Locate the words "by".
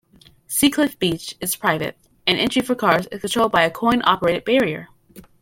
3.51-3.61